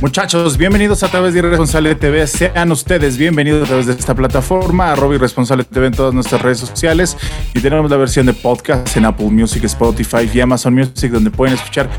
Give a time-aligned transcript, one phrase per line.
[0.00, 2.26] Muchachos, bienvenidos a través de Irresponsable TV.
[2.26, 6.58] Sean ustedes bienvenidos a través de esta plataforma, arroba Irresponsable TV en todas nuestras redes
[6.58, 7.18] sociales.
[7.52, 11.54] Y tenemos la versión de podcast en Apple Music, Spotify y Amazon Music, donde pueden
[11.54, 11.90] escuchar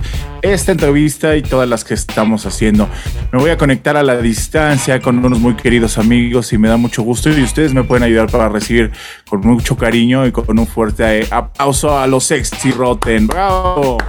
[0.41, 2.89] esta entrevista y todas las que estamos haciendo.
[3.31, 6.77] Me voy a conectar a la distancia con unos muy queridos amigos y me da
[6.77, 7.29] mucho gusto.
[7.29, 8.91] Y ustedes me pueden ayudar para recibir
[9.29, 13.27] con mucho cariño y con un fuerte aplauso a los sexy rotten.
[13.27, 13.99] ¡Bravo!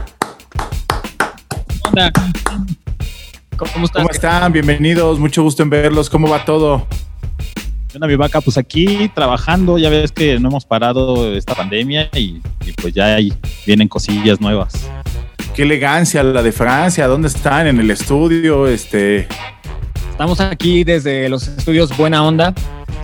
[1.93, 2.11] Hola.
[3.71, 4.53] ¿Cómo, están?
[4.53, 6.11] Bienvenidos, mucho gusto en verlos.
[6.11, 6.87] ¿Cómo va todo?
[7.95, 12.41] Una mi vaca, pues aquí trabajando, ya ves que no hemos parado esta pandemia y,
[12.81, 13.33] pues ya ahí
[13.65, 14.91] vienen cosillas nuevas.
[15.55, 17.69] Qué elegancia la de Francia, ¿dónde están?
[17.69, 19.29] En el estudio, este.
[20.11, 22.55] Estamos aquí desde los estudios Buena Onda,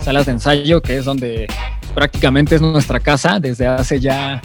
[0.01, 1.47] salas de ensayo, que es donde
[1.93, 4.41] prácticamente es nuestra casa desde hace ya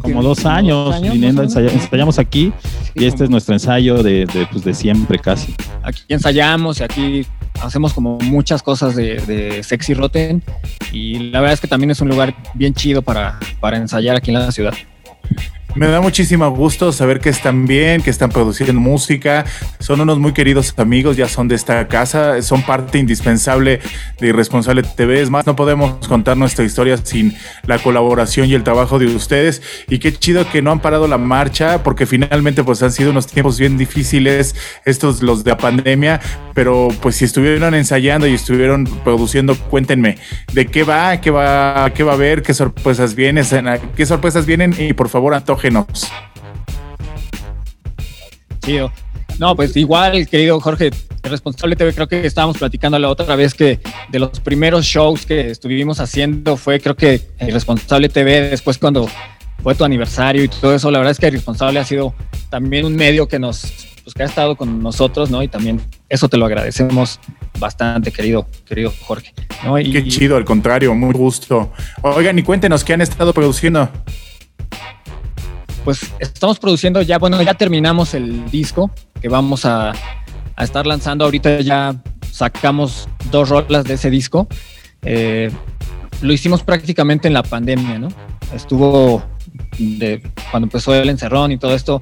[0.00, 2.52] como dos años, viniendo ensayamos aquí
[2.94, 5.54] y este es nuestro ensayo de, pues, de, siempre casi.
[5.82, 7.26] Aquí ensayamos y aquí
[7.62, 10.42] hacemos como muchas cosas de, Sexy Rotten
[10.92, 14.30] y la verdad es que también es un lugar bien chido para, para ensayar aquí
[14.30, 14.74] en la ciudad.
[15.76, 19.44] Me da muchísimo gusto saber que están bien, que están produciendo música.
[19.78, 23.80] Son unos muy queridos amigos, ya son de esta casa, son parte indispensable
[24.18, 25.20] de Irresponsable TV.
[25.20, 27.36] Es más, no podemos contar nuestra historia sin
[27.66, 29.60] la colaboración y el trabajo de ustedes.
[29.86, 33.26] Y qué chido que no han parado la marcha, porque finalmente pues han sido unos
[33.26, 34.54] tiempos bien difíciles,
[34.86, 36.22] estos los de la pandemia.
[36.54, 40.16] Pero pues si estuvieron ensayando y estuvieron produciendo, cuéntenme
[40.54, 43.44] de qué va, qué va, qué va a haber, qué sorpresas vienen,
[43.94, 45.34] qué sorpresas vienen y por favor
[45.68, 46.06] antoje
[49.38, 50.90] no, pues igual, querido Jorge,
[51.22, 55.26] el responsable TV, creo que estábamos platicando la otra vez que de los primeros shows
[55.26, 59.08] que estuvimos haciendo fue, creo que el responsable TV, después cuando
[59.62, 62.14] fue tu aniversario y todo eso, la verdad es que el responsable ha sido
[62.48, 65.42] también un medio que nos, pues que ha estado con nosotros, ¿no?
[65.42, 67.20] Y también eso te lo agradecemos
[67.58, 69.34] bastante, querido, querido Jorge.
[69.92, 71.72] Qué chido, al contrario, muy gusto.
[72.02, 73.90] Oigan, y cuéntenos qué han estado produciendo
[75.86, 78.90] pues estamos produciendo ya, bueno, ya terminamos el disco
[79.22, 79.92] que vamos a,
[80.58, 81.24] estar lanzando.
[81.24, 81.94] Ahorita ya
[82.32, 84.48] sacamos dos rolas de ese disco.
[85.02, 85.48] Eh,
[86.22, 88.08] lo hicimos prácticamente en la pandemia, ¿no?
[88.52, 89.22] Estuvo
[89.78, 92.00] de, cuando empezó el encerrón y todo esto.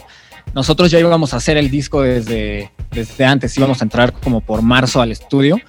[0.55, 4.63] Nosotros ya íbamos a hacer el disco desde, desde antes, íbamos a entrar como por
[4.63, 5.61] marzo al estudio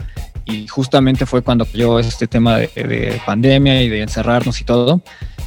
[0.46, 5.02] y justamente fue cuando cayó este tema de, pandemia y de encerrarnos y todo.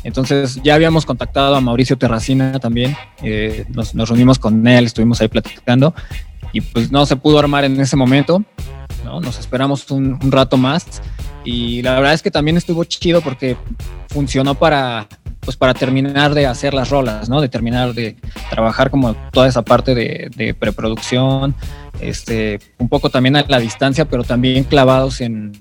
[0.05, 5.29] Entonces ya habíamos contactado a Mauricio Terracina también, eh, nos, reunimos con él, estuvimos ahí
[5.29, 5.95] platicando
[6.53, 8.43] y pues no se pudo armar en ese momento,
[9.05, 9.21] ¿no?
[9.21, 11.03] nos esperamos un, rato más
[11.45, 13.57] y la verdad es que también estuvo chido porque
[14.09, 15.09] funcionó para
[15.41, 17.41] pues para terminar de hacer las rolas, ¿no?
[17.41, 18.17] De terminar de
[18.51, 21.55] trabajar como toda esa parte de, de preproducción,
[22.01, 25.53] este, un poco también a la distancia, pero también clavados en,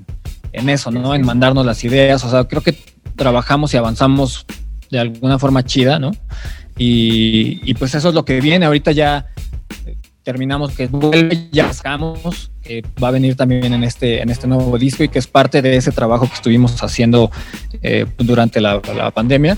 [0.52, 1.16] en eso, ¿no?
[1.16, 2.24] En mandarnos las ideas.
[2.24, 2.78] O sea, creo que
[3.18, 4.46] trabajamos y avanzamos
[4.90, 6.12] de alguna forma chida, ¿no?
[6.78, 8.66] Y, pues eso es lo que viene.
[8.66, 9.28] Ahorita ya
[10.24, 14.78] terminamos que vuelve, ya sacamos, que va a venir también en este, en este nuevo
[14.78, 17.32] disco y que es parte de ese trabajo que estuvimos haciendo
[17.82, 19.58] eh, durante la, pandemia.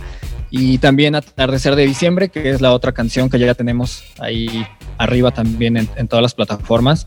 [0.51, 4.66] Y también Atardecer de Diciembre, que es la otra canción que ya tenemos ahí
[4.98, 7.06] arriba también en, todas las plataformas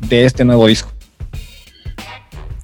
[0.00, 0.92] de este nuevo disco.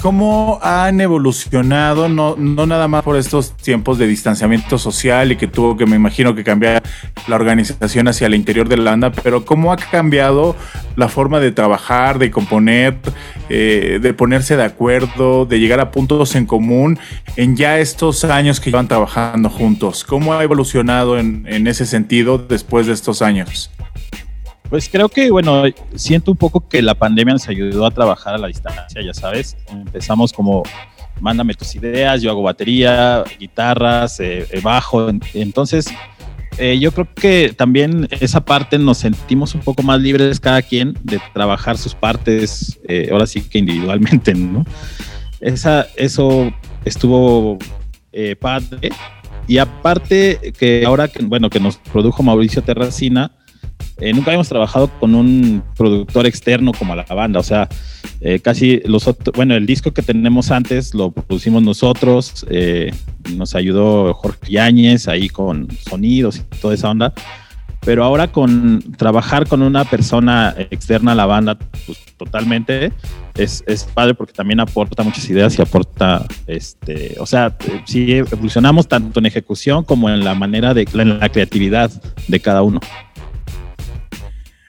[0.04, 5.46] ¿Cómo han evolucionado, no, no nada más por estos tiempos de distanciamiento social y que
[5.46, 6.82] tuvo que, me imagino, que cambiar
[7.26, 10.56] la organización hacia el interior de la banda, pero cómo ha cambiado
[10.96, 12.98] la forma de trabajar, de componer,
[13.48, 16.98] eh, de ponerse de acuerdo, de llegar a puntos en común
[17.36, 20.04] en ya estos años que llevan trabajando juntos?
[20.04, 23.70] ¿Cómo ha evolucionado en, en ese sentido después de estos años?
[24.68, 25.62] Pues creo que, bueno,
[25.94, 29.56] siento un poco que la pandemia nos ayudó a trabajar a la distancia, ya sabes.
[29.68, 30.62] Empezamos como,
[31.20, 35.08] mándame tus ideas, yo hago batería, guitarras, eh, eh, bajo.
[35.34, 35.86] Entonces,
[36.56, 40.96] eh, yo creo que también esa parte nos sentimos un poco más libres cada quien
[41.02, 44.64] de trabajar sus partes, eh, ahora sí que individualmente, ¿no?
[45.40, 46.52] Esa, eso
[46.84, 47.58] estuvo
[48.12, 48.90] eh, padre.
[49.48, 53.32] Y aparte que ahora que, bueno, que nos produjo Mauricio Terracina,
[54.00, 57.68] eh, nunca habíamos trabajado con un productor externo como la banda, o sea,
[58.20, 62.92] eh, casi los otros, bueno, el disco que tenemos antes lo producimos nosotros, eh,
[63.36, 67.12] nos ayudó Jorge Yáñez ahí con sonidos y toda esa onda,
[67.84, 72.92] pero ahora con trabajar con una persona externa a la banda, pues totalmente,
[73.36, 78.88] es, es padre porque también aporta muchas ideas y aporta, este, o sea, sí evolucionamos
[78.88, 81.90] tanto en ejecución como en la manera de, en la creatividad
[82.26, 82.80] de cada uno.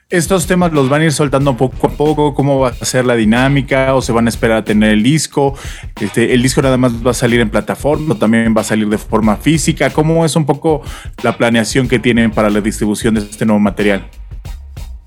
[0.08, 3.16] Estos temas los van a ir soltando poco a poco, cómo va a ser la
[3.16, 5.54] dinámica o se van a esperar a tener el disco.
[6.00, 8.98] Este, el disco nada más va a salir en plataforma, también va a salir de
[8.98, 9.90] forma física.
[9.90, 10.82] ¿Cómo es un poco
[11.24, 14.08] la planeación que tienen para la distribución de este nuevo material?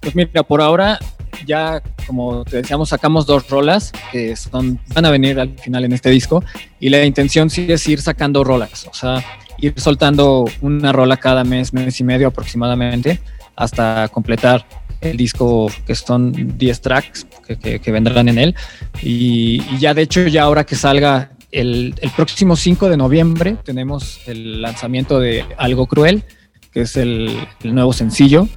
[0.01, 0.99] Pues mira, por ahora
[1.45, 5.93] ya como te decíamos sacamos dos rolas que son, van a venir al final en
[5.93, 6.43] este disco
[6.81, 9.23] y la intención sí es ir sacando rolas, o sea,
[9.59, 13.21] ir soltando una rola cada mes, mes y medio aproximadamente
[13.55, 14.65] hasta completar
[15.01, 17.25] el disco que son 10 tracks
[17.61, 18.55] que, vendrán en él.
[19.01, 24.61] Y, ya de hecho, ya ahora que salga el, próximo 5 de noviembre, tenemos el
[24.61, 26.23] lanzamiento de Algo Cruel,
[26.71, 28.47] que es el, nuevo sencillo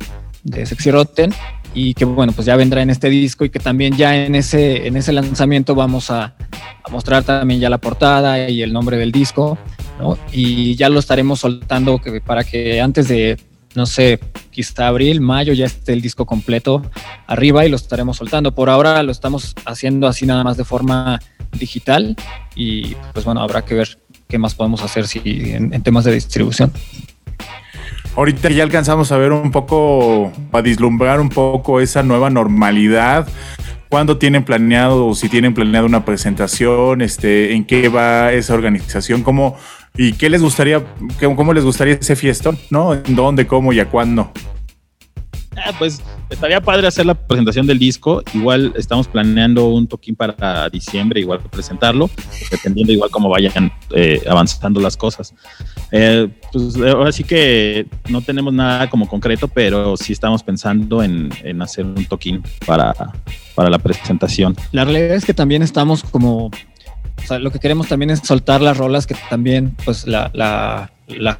[0.44, 1.33] de Sexy Rotten
[1.75, 4.87] y que bueno, pues ya vendrá en este disco y que también ya en ese,
[4.87, 6.35] en ese lanzamiento vamos a,
[6.91, 9.56] mostrar también ya la portada y el nombre del disco.
[10.33, 13.39] Y ya lo estaremos soltando que, para que antes de
[13.74, 14.20] no sé,
[14.50, 16.82] quizá abril, mayo ya esté el disco completo
[17.26, 18.54] arriba y lo estaremos soltando.
[18.54, 21.20] Por ahora lo estamos haciendo así nada más de forma
[21.58, 22.16] digital
[22.54, 23.98] y pues bueno, habrá que ver
[24.28, 26.72] qué más podemos hacer si, en, temas de distribución.
[28.16, 33.26] Ahorita ya alcanzamos a ver un poco, a vislumbrar un poco esa nueva normalidad.
[33.88, 37.02] ¿Cuándo tienen planeado o si tienen planeado una presentación?
[37.02, 39.22] Este, ¿En qué va esa organización?
[39.22, 39.56] ¿Cómo,
[39.97, 40.83] ¿Y qué les gustaría,
[41.21, 42.59] cómo les gustaría ese fiestón?
[42.71, 42.94] ¿No?
[42.94, 44.33] ¿En dónde, cómo y a cuándo?
[45.55, 48.23] Ah, pues estaría padre hacer la presentación del disco.
[48.33, 52.09] Igual estamos planeando un toquín para diciembre, igual presentarlo,
[52.50, 55.35] dependiendo igual cómo vayan eh, avanzando las cosas.
[55.91, 61.29] Eh, pues ahora sí que no tenemos nada como concreto, pero sí estamos pensando en,
[61.43, 62.94] en hacer un toquín para,
[63.55, 64.56] para la presentación.
[64.73, 66.50] La realidad es que también estamos como
[67.38, 70.90] lo que queremos también es soltar las rolas que también pues la, la,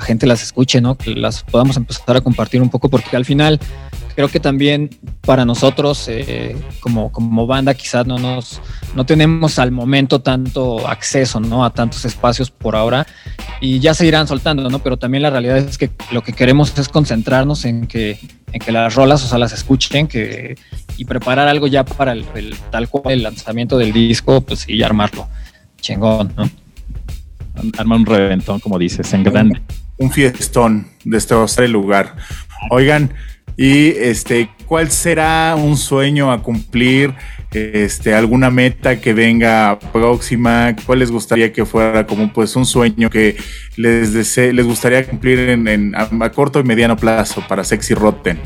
[0.01, 0.97] gente las escuche, ¿no?
[0.97, 3.59] Que las podamos empezar a compartir un poco porque al final
[4.15, 4.91] creo que también
[5.23, 8.61] para nosotros eh, como, como banda quizás no nos
[8.95, 11.65] no tenemos al momento tanto acceso ¿no?
[11.65, 13.07] a tantos espacios por ahora
[13.61, 14.81] y ya se irán soltando, ¿no?
[14.81, 18.19] Pero también la realidad es que lo que queremos es concentrarnos en que,
[18.53, 20.57] en que las rolas, o sea, las escuchen que,
[20.97, 24.83] y preparar algo ya para el, el tal cual el lanzamiento del disco, pues y
[24.83, 25.29] armarlo
[25.83, 26.49] chingón, ¿no?
[27.77, 29.61] Arma un reventón, como dices, en grande.
[29.99, 32.17] Un, fiestón, destrozar el lugar.
[32.71, 33.13] Oigan,
[33.59, 37.15] y este, ¿cuál será un sueño a cumplir?
[37.53, 43.11] Este, alguna meta que venga próxima, ¿cuál les gustaría que fuera como pues un sueño
[43.11, 43.37] que
[43.77, 47.93] les desee, les gustaría cumplir en, en a, a, corto y mediano plazo para Sexy
[47.93, 48.41] Rotten?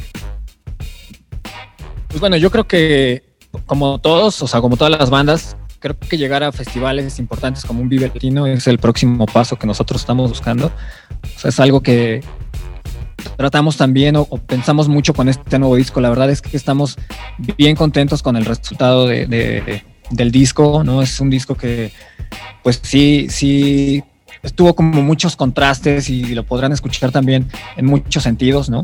[2.08, 3.22] Pues bueno, yo creo que
[3.66, 5.56] como todos, o sea, como todas las bandas,
[5.94, 9.66] creo que llegar a festivales importantes como un Vive Latino es el próximo paso que
[9.66, 10.66] nosotros estamos buscando.
[10.66, 12.22] O sea, es algo que
[13.36, 16.00] tratamos también o, o, pensamos mucho con este nuevo disco.
[16.00, 16.96] La verdad es que estamos
[17.56, 21.02] bien contentos con el resultado de, de, del disco, ¿no?
[21.02, 21.92] Es un disco que,
[22.62, 24.02] pues sí, sí,
[24.42, 28.82] estuvo como muchos contrastes y lo podrán escuchar también en muchos sentidos, ¿no?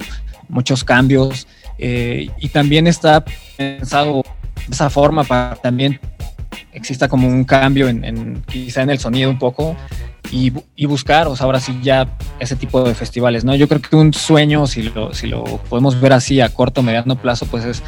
[0.49, 1.47] Muchos cambios.
[1.79, 3.25] Eh, y también está
[3.57, 4.23] pensado
[4.67, 5.99] de esa forma para también
[6.73, 9.77] exista como un cambio en, en, quizá en el sonido un poco
[10.31, 13.55] y, y, buscar, o sea, ahora sí ya ese tipo de festivales, ¿no?
[13.55, 16.85] Yo creo que un sueño, si lo, si lo podemos ver así a corto o
[16.85, 17.83] mediano plazo, pues es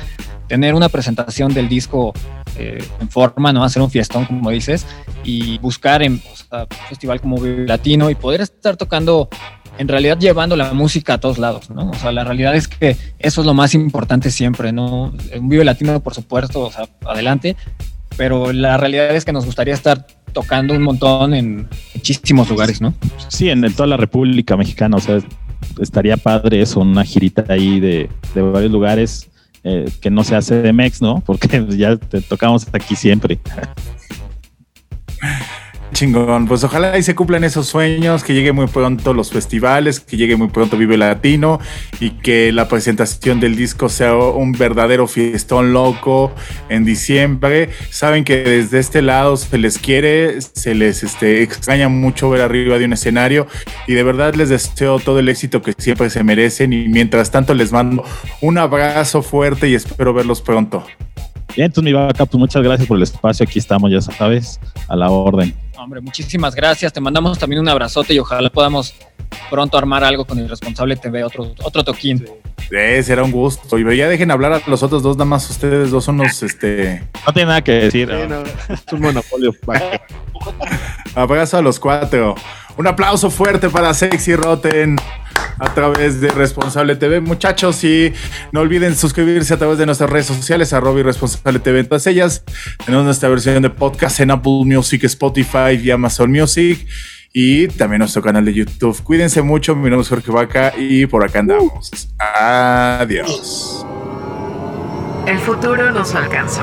[0.48, 2.12] tener una presentación del disco
[2.56, 3.64] eh, en forma, ¿no?
[3.64, 4.86] Hacer un fiestón, como dices,
[5.22, 9.28] y buscar en un festival como Latino y poder estar tocando
[9.78, 11.90] en realidad llevando la música a todos lados, ¿no?
[11.90, 15.12] O sea, la realidad es que eso es lo más importante siempre, ¿no?
[15.36, 16.70] Un Vive Latino, por supuesto,
[17.06, 17.56] adelante,
[18.16, 22.94] pero la realidad es que nos gustaría estar tocando un montón en muchísimos lugares, ¿no?
[23.28, 25.18] Sí, en, en toda la República Mexicana, o sea,
[25.80, 29.28] estaría padre eso, una girita ahí de, de varios lugares
[29.62, 31.20] eh, que no se hace de Mex, ¿no?
[31.26, 33.38] Porque ya te tocamos aquí siempre.
[35.94, 36.46] chingón.
[36.46, 40.36] Pues ojalá y se cumplan esos sueños, que llegue muy pronto los festivales, que llegue
[40.36, 41.58] muy pronto Vive Latino
[42.00, 46.34] y que la presentación del disco sea un verdadero fiestón loco
[46.68, 47.70] en diciembre.
[47.90, 52.78] Saben que desde este lado se les quiere, se les este, extraña mucho ver arriba
[52.78, 53.46] de un escenario
[53.86, 57.54] y de verdad les deseo todo el éxito que siempre se merecen y mientras tanto
[57.54, 58.04] les mando
[58.42, 60.84] un abrazo fuerte y espero verlos pronto.
[61.56, 63.44] Bien, entonces mi vaca, pues muchas gracias por el espacio.
[63.44, 64.58] Aquí estamos, ya sabes,
[64.88, 65.54] a la orden.
[65.76, 66.92] Hombre, muchísimas gracias.
[66.92, 68.94] Te mandamos también un abrazote y ojalá podamos
[69.50, 72.26] pronto armar algo con el responsable TV, otro, otro toquín.
[72.58, 73.78] Sí, será un gusto.
[73.78, 77.04] Y ya dejen hablar a los otros dos, nada más ustedes dos son los, este...
[77.26, 78.10] No tiene nada que decir.
[78.10, 79.52] Es un monopolio.
[81.14, 82.34] Abrazo a los cuatro.
[82.76, 84.96] Un aplauso fuerte para Sexy Rotten
[85.58, 87.20] a través de Responsable TV.
[87.20, 88.12] Muchachos, y
[88.52, 92.44] no olviden suscribirse a través de nuestras redes sociales, arroba Responsable TV en todas ellas.
[92.84, 96.86] Tenemos nuestra versión de podcast en Apple Music, Spotify y Amazon Music.
[97.36, 99.02] Y también nuestro canal de YouTube.
[99.02, 102.08] Cuídense mucho, mi nombre es Jorge Vaca y por acá andamos.
[102.18, 103.84] Adiós.
[105.26, 106.62] El futuro nos alcanzó.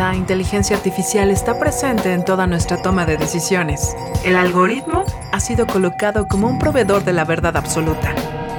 [0.00, 3.94] La inteligencia artificial está presente en toda nuestra toma de decisiones.
[4.24, 4.99] El algoritmo
[5.50, 8.14] sido colocado como un proveedor de la verdad absoluta,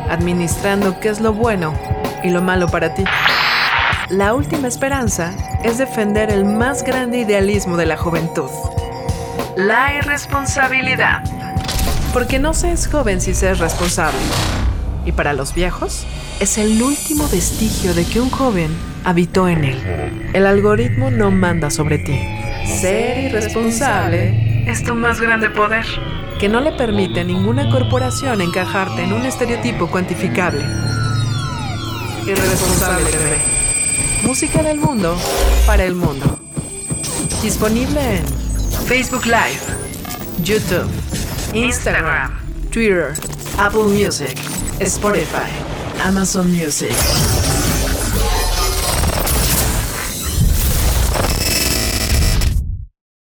[0.10, 1.74] administrando qué es lo bueno
[2.22, 3.06] y lo malo para ti.
[4.10, 5.34] La última esperanza
[5.64, 8.50] es defender el más grande idealismo de la juventud.
[9.56, 11.24] La irresponsabilidad.
[12.12, 14.20] Porque no se es joven si se es responsable.
[15.06, 16.06] Y para los viejos,
[16.42, 18.70] es el último vestigio de que un joven
[19.06, 20.30] habitó en él.
[20.34, 22.20] El algoritmo no manda sobre ti.
[22.66, 25.86] Ser irresponsable es tu más grande poder,
[26.42, 30.66] que no le permite a ninguna corporación encajarte en un estereotipo cuantificable.
[32.26, 33.12] Irresponsable.
[34.24, 35.16] Música del mundo
[35.68, 36.40] para el mundo.
[37.44, 38.26] Disponible en
[38.88, 39.62] Facebook Live,
[40.42, 40.90] YouTube,
[41.54, 42.32] Instagram,
[42.72, 43.14] Twitter,
[43.60, 44.36] Apple Music,
[44.80, 45.52] Spotify.
[46.04, 46.96] Amazon Music.